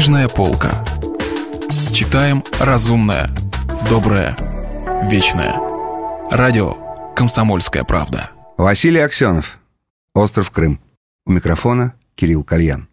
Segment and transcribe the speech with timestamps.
[0.00, 0.82] Книжная полка.
[1.92, 3.28] Читаем разумное,
[3.90, 4.34] доброе,
[5.10, 5.54] вечное.
[6.30, 6.72] Радио
[7.14, 8.30] «Комсомольская правда».
[8.56, 9.58] Василий Аксенов.
[10.14, 10.80] Остров Крым.
[11.26, 12.88] У микрофона Кирилл Кальян.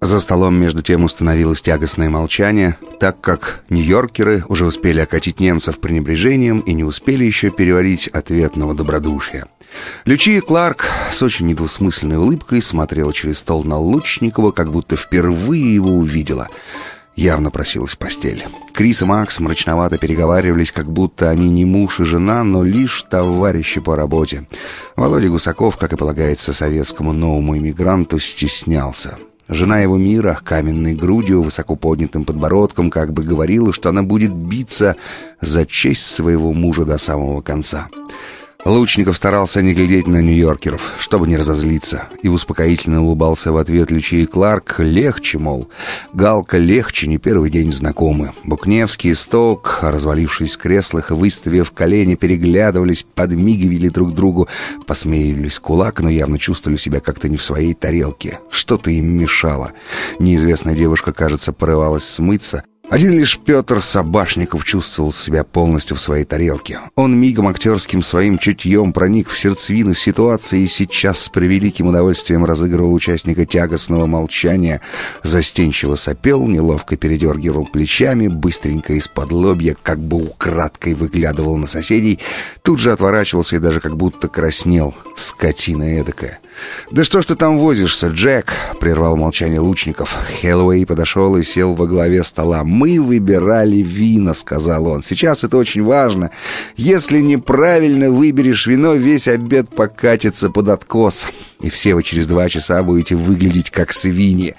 [0.00, 6.58] За столом между тем установилось тягостное молчание, так как нью-йоркеры уже успели окатить немцев пренебрежением
[6.58, 9.46] и не успели еще переварить ответного добродушия.
[10.04, 15.90] Лючия Кларк с очень недвусмысленной улыбкой смотрела через стол на Лучникова, как будто впервые его
[15.90, 16.48] увидела.
[17.14, 18.44] Явно просилась в постель.
[18.72, 23.80] Крис и Макс мрачновато переговаривались, как будто они не муж и жена, но лишь товарищи
[23.80, 24.46] по работе.
[24.96, 29.18] Володя Гусаков, как и полагается советскому новому иммигранту, стеснялся.
[29.48, 34.96] Жена его мира, каменной грудью, высоко поднятым подбородком, как бы говорила, что она будет биться
[35.42, 37.88] за честь своего мужа до самого конца.
[38.64, 44.24] Лучников старался не глядеть на нью-йоркеров, чтобы не разозлиться, и успокоительно улыбался в ответ Лючей
[44.24, 44.76] Кларк.
[44.78, 45.68] Легче, мол.
[46.12, 48.32] Галка легче, не первый день знакомы.
[48.44, 54.48] Букневский и Сток, развалившись в креслах и выставив колени, переглядывались, подмигивали друг другу,
[54.86, 58.38] посмеивались кулак, но явно чувствовали себя как-то не в своей тарелке.
[58.48, 59.72] Что-то им мешало.
[60.20, 66.78] Неизвестная девушка, кажется, порывалась смыться, один лишь Петр Собашников чувствовал себя полностью в своей тарелке.
[66.94, 72.92] Он мигом актерским своим чутьем проник в сердцевину ситуации и сейчас с превеликим удовольствием разыгрывал
[72.92, 74.82] участника тягостного молчания,
[75.22, 82.18] застенчиво сопел, неловко передергивал плечами, быстренько из-под лобья, как бы украдкой выглядывал на соседей,
[82.60, 84.94] тут же отворачивался и даже как будто краснел.
[85.16, 86.41] Скотина эдакая.
[86.90, 90.16] «Да что ж ты там возишься, Джек?»— прервал молчание лучников.
[90.40, 92.64] Хеллоуэй подошел и сел во главе стола.
[92.64, 95.02] «Мы выбирали вина»,— сказал он.
[95.02, 96.30] «Сейчас это очень важно.
[96.76, 101.28] Если неправильно выберешь вино, весь обед покатится под откос,
[101.60, 104.54] и все вы через два часа будете выглядеть как свиньи».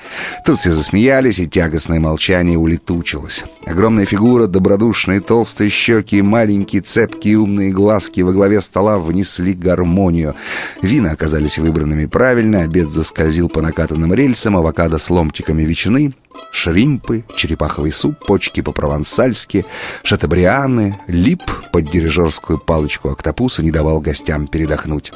[0.45, 3.43] Тут все засмеялись, и тягостное молчание улетучилось.
[3.65, 10.35] Огромная фигура, добродушные толстые щеки и маленькие цепкие умные глазки во главе стола внесли гармонию.
[10.81, 16.13] Вина оказались выбранными правильно, обед заскользил по накатанным рельсам, авокадо с ломтиками ветчины,
[16.53, 19.65] шримпы, черепаховый суп, почки по-провансальски,
[20.01, 21.43] шатабрианы, лип
[21.73, 25.11] под дирижерскую палочку октопуса не давал гостям передохнуть.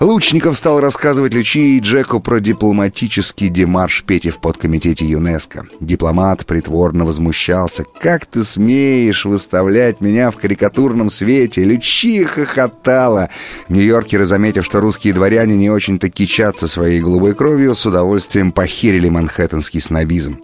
[0.00, 5.66] Лучников стал рассказывать Лючи и Джеку про дипломатический демарш Пети в подкомитете ЮНЕСКО.
[5.80, 7.84] Дипломат притворно возмущался.
[8.00, 13.30] «Как ты смеешь выставлять меня в карикатурном свете?» Лючи хохотала.
[13.68, 19.80] Нью-Йоркеры, заметив, что русские дворяне не очень-то кичатся своей голубой кровью, с удовольствием похерили манхэттенский
[19.80, 20.38] снобизм.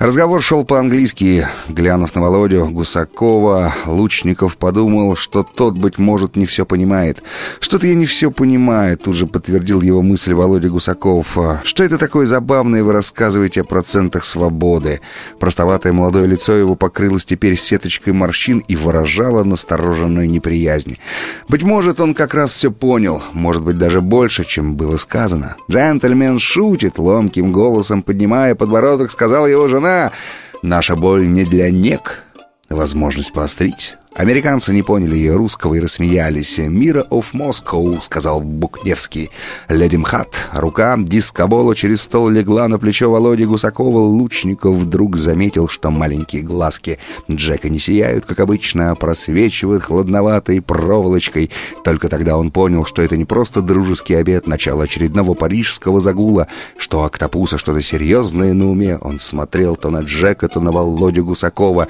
[0.00, 1.46] Разговор шел по-английски.
[1.68, 7.22] Глянув на Володю Гусакова, Лучников подумал, что тот, быть может, не все понимает.
[7.60, 11.36] «Что-то я не все понимаю», тут же подтвердил его мысль Володя Гусаков.
[11.64, 15.00] «Что это такое забавное вы рассказываете о процентах свободы?»
[15.38, 20.98] Простоватое молодое лицо его покрылось теперь сеточкой морщин и выражало настороженную неприязнь.
[21.48, 25.56] Быть может, он как раз все понял, может быть, даже больше, чем было сказано.
[25.70, 30.12] «Джентльмен шутит»,— ломким голосом поднимая подбородок, сказала его жена.
[30.62, 32.22] «Наша боль не для нек».
[32.68, 33.96] Возможность поострить.
[34.16, 36.56] Американцы не поняли ее русского и рассмеялись.
[36.56, 39.30] «Мира of Moscow»,— сказал Букневский.
[39.68, 40.48] «Леди Мхат».
[40.54, 43.98] Рука дискобола через стол легла на плечо Володи Гусакова.
[43.98, 46.98] Лучников вдруг заметил, что маленькие глазки
[47.30, 51.50] Джека не сияют, как обычно, а просвечивают хладноватой проволочкой.
[51.84, 56.48] Только тогда он понял, что это не просто дружеский обед, начало очередного парижского загула,
[56.78, 58.96] что октопуса что-то серьезное на уме.
[58.96, 61.88] Он смотрел то на Джека, то на Володю Гусакова.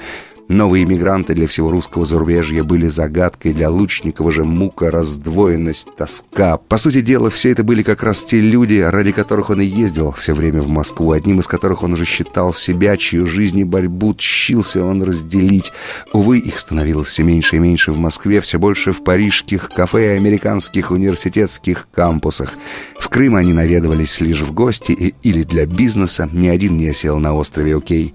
[0.49, 6.55] Новые иммигранты для всего русского зарубежья были загадкой, для Лучникова же мука, раздвоенность, тоска.
[6.55, 10.13] По сути дела, все это были как раз те люди, ради которых он и ездил
[10.13, 14.15] все время в Москву, одним из которых он уже считал себя, чью жизнь и борьбу
[14.15, 15.73] тщился он разделить.
[16.13, 20.17] Увы, их становилось все меньше и меньше в Москве, все больше в парижских кафе и
[20.17, 22.57] американских университетских кампусах.
[22.97, 27.19] В Крым они наведывались лишь в гости и, или для бизнеса, ни один не осел
[27.19, 28.13] на острове Окей.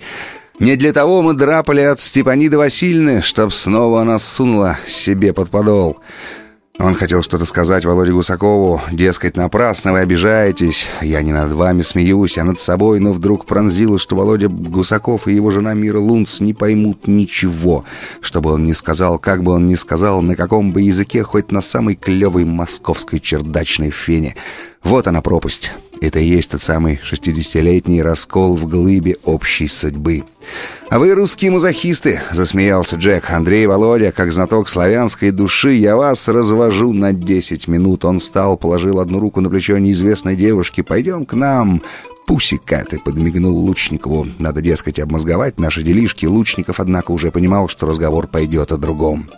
[0.62, 5.98] Не для того мы драпали от Степаниды Васильевны, чтоб снова она сунула себе под подол.
[6.78, 12.38] Он хотел что-то сказать Володе Гусакову, дескать, напрасно вы обижаетесь, я не над вами смеюсь,
[12.38, 16.54] а над собой, но вдруг пронзило, что Володя Гусаков и его жена Мира Лунц не
[16.54, 17.84] поймут ничего,
[18.20, 21.60] чтобы он не сказал, как бы он ни сказал, на каком бы языке, хоть на
[21.60, 24.36] самой клевой московской чердачной фене.
[24.84, 25.72] Вот она пропасть.
[26.02, 30.24] Это и есть тот самый шестидесятилетний раскол в глыбе общей судьбы.
[30.90, 33.30] «А вы русские мазохисты!»— засмеялся Джек.
[33.30, 38.04] «Андрей Володя, как знаток славянской души, я вас развожу на десять минут».
[38.04, 40.80] Он встал, положил одну руку на плечо неизвестной девушки.
[40.80, 41.82] «Пойдем к нам,
[42.26, 44.26] пусикаты»,— подмигнул Лучникову.
[44.40, 46.26] «Надо, дескать, обмозговать наши делишки».
[46.26, 49.30] Лучников, однако, уже понимал, что разговор пойдет о другом.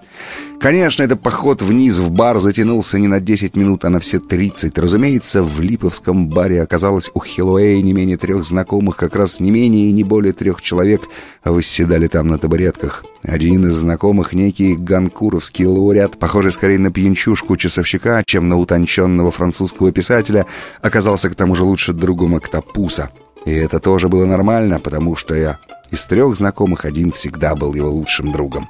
[0.61, 4.79] Конечно, этот поход вниз в бар затянулся не на 10 минут, а на все 30.
[4.79, 9.89] Разумеется, в Липовском баре оказалось у Хилуэя не менее трех знакомых, как раз не менее
[9.89, 11.03] и не более трех человек
[11.45, 13.05] восседали там на табуретках.
[13.23, 19.93] Один из знакомых, некий ганкуровский лауреат, похожий скорее на пьянчушку часовщика, чем на утонченного французского
[19.93, 20.47] писателя,
[20.81, 23.11] оказался к тому же лучше другом октопуса.
[23.45, 25.59] И это тоже было нормально, потому что я
[25.95, 28.69] из трех знакомых один всегда был его лучшим другом.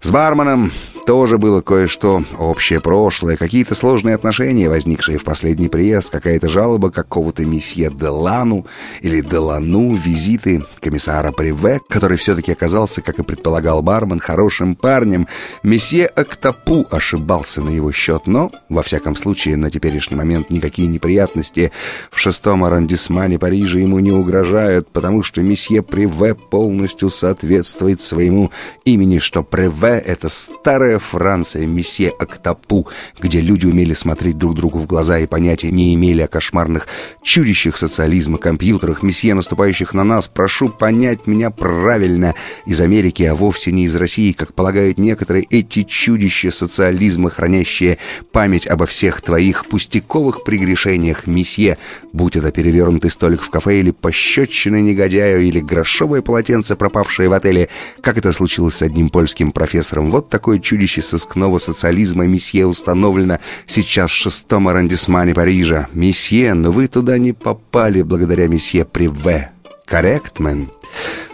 [0.00, 0.70] С барменом
[1.06, 7.46] тоже было кое-что общее прошлое, какие-то сложные отношения, возникшие в последний приезд, какая-то жалоба какого-то
[7.46, 8.66] месье Делану
[9.00, 15.26] или Делану, визиты комиссара Приве, который все-таки оказался, как и предполагал бармен, хорошим парнем.
[15.62, 21.72] Месье Октопу ошибался на его счет, но, во всяком случае, на теперешний момент никакие неприятности
[22.10, 28.50] в шестом арандисмане Парижа ему не угрожают, потому что месье Приве полностью соответствует своему
[28.84, 32.88] имени, что Приве— это старая Франция, месье Октапу,
[33.20, 36.88] где люди умели смотреть друг другу в глаза и понятия не имели о кошмарных
[37.22, 40.26] чудищах социализма, компьютерах, месье, наступающих на нас.
[40.26, 42.34] Прошу понять меня правильно.
[42.66, 47.98] Из Америки, а вовсе не из России, как полагают некоторые, эти чудища социализма, хранящие
[48.32, 51.78] память обо всех твоих пустяковых прегрешениях, месье,
[52.12, 57.68] будь это перевернутый столик в кафе или пощечины негодяю, или грошовое полотенце, пропавшее в отеле,
[58.00, 60.10] как это случилось с одним польским профессором.
[60.10, 65.88] Вот такое чудище сыскного социализма месье установлено сейчас в шестом арендисмане Парижа.
[65.92, 69.50] Месье, но вы туда не попали благодаря месье Приве.
[69.84, 70.70] Коррект, мэн?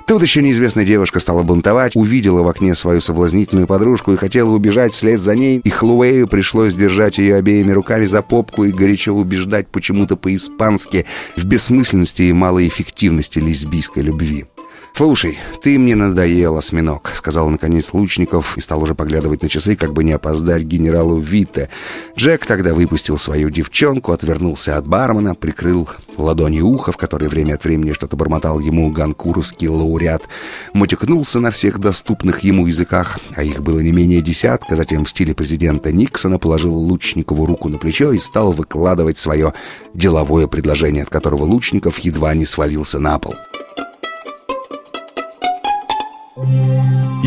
[0.06, 4.93] Тут еще неизвестная девушка стала бунтовать, увидела в окне свою соблазнительную подружку и хотела убежать
[4.95, 9.69] вслед за ней, и Хлуэю пришлось держать ее обеими руками за попку и горячо убеждать
[9.69, 11.06] почему-то по-испански
[11.37, 14.47] в бессмысленности и малоэффективности лесбийской любви.
[14.96, 19.93] «Слушай, ты мне надоел, осьминог»,— сказал наконец Лучников и стал уже поглядывать на часы, как
[19.93, 21.69] бы не опоздать генералу Витте.
[22.17, 27.64] Джек тогда выпустил свою девчонку, отвернулся от бармена, прикрыл ладони ухо, в которое время от
[27.64, 30.29] времени что-то бормотал ему ганкуровский лауреат,
[30.75, 35.35] матюкнулся на всех доступных ему языках, а их было не менее десятка, затем в стиле
[35.35, 39.55] президента Никсона положил Лучникову руку на плечо и стал выкладывать свое
[39.93, 43.35] деловое предложение, от которого Лучников едва не свалился на пол.